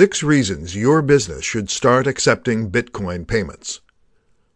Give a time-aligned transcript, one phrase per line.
[0.00, 3.80] Six reasons your business should start accepting Bitcoin payments.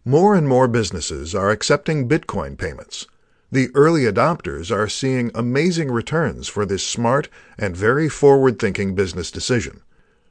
[0.04, 3.08] More and more businesses are accepting Bitcoin payments.
[3.50, 7.28] The early adopters are seeing amazing returns for this smart
[7.58, 9.82] and very forward-thinking business decision.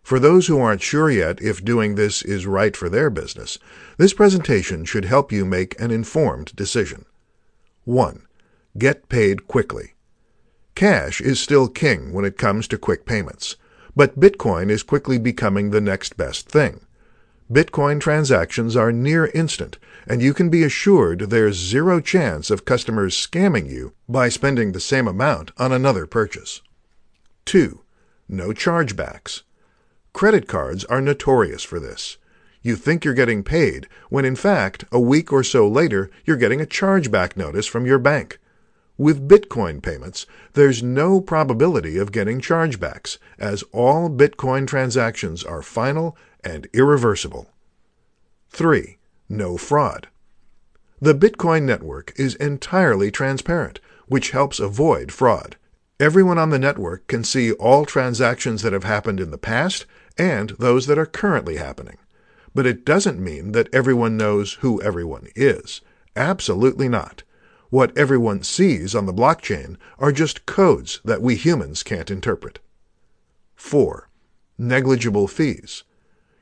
[0.01, 3.59] For those who aren't sure yet if doing this is right for their business,
[3.97, 7.03] this presentation should help you make an informed decision.
[7.83, 8.25] 1.
[8.77, 9.95] Get paid quickly.
[10.73, 13.57] Cash is still king when it comes to quick payments.
[13.95, 16.81] But Bitcoin is quickly becoming the next best thing.
[17.51, 19.77] Bitcoin transactions are near instant,
[20.07, 24.79] and you can be assured there's zero chance of customers scamming you by spending the
[24.79, 26.61] same amount on another purchase.
[27.45, 27.81] 2.
[28.29, 29.41] No chargebacks.
[30.13, 32.17] Credit cards are notorious for this.
[32.61, 36.61] You think you're getting paid, when in fact, a week or so later, you're getting
[36.61, 38.39] a chargeback notice from your bank.
[38.97, 46.17] With Bitcoin payments, there's no probability of getting chargebacks, as all Bitcoin transactions are final
[46.43, 47.49] and irreversible.
[48.49, 48.97] 3.
[49.29, 50.09] No fraud.
[50.99, 55.55] The Bitcoin network is entirely transparent, which helps avoid fraud.
[55.99, 59.85] Everyone on the network can see all transactions that have happened in the past
[60.17, 61.97] and those that are currently happening.
[62.53, 65.81] But it doesn't mean that everyone knows who everyone is.
[66.15, 67.23] Absolutely not.
[67.71, 72.59] What everyone sees on the blockchain are just codes that we humans can't interpret.
[73.55, 74.09] 4.
[74.57, 75.83] Negligible fees.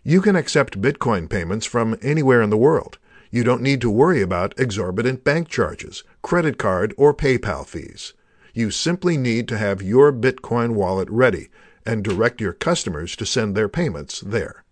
[0.04, 2.98] You can accept Bitcoin payments from anywhere in the world.
[3.30, 8.14] You don't need to worry about exorbitant bank charges, credit card, or PayPal fees.
[8.56, 11.50] You simply need to have your Bitcoin wallet ready
[11.86, 14.64] and direct your customers to send their payments there.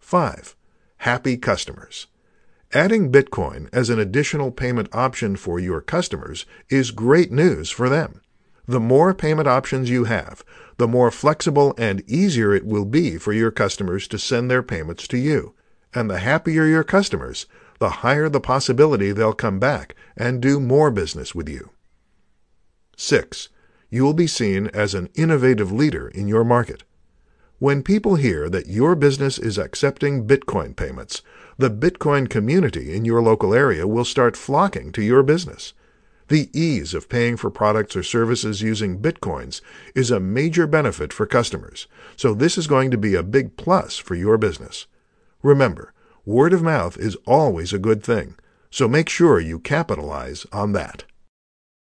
[0.00, 0.54] 5.
[0.98, 2.08] Happy customers.
[2.74, 8.22] Adding Bitcoin as an additional payment option for your customers is great news for them.
[8.66, 10.42] The more payment options you have,
[10.78, 15.06] the more flexible and easier it will be for your customers to send their payments
[15.08, 15.54] to you.
[15.92, 17.44] And the happier your customers,
[17.78, 21.68] the higher the possibility they'll come back and do more business with you.
[22.96, 23.50] 6.
[23.90, 26.84] You will be seen as an innovative leader in your market.
[27.62, 31.22] When people hear that your business is accepting Bitcoin payments,
[31.58, 35.72] the Bitcoin community in your local area will start flocking to your business.
[36.26, 39.60] The ease of paying for products or services using Bitcoins
[39.94, 41.86] is a major benefit for customers,
[42.16, 44.88] so this is going to be a big plus for your business.
[45.40, 45.92] Remember,
[46.26, 48.34] word of mouth is always a good thing,
[48.72, 51.04] so make sure you capitalize on that.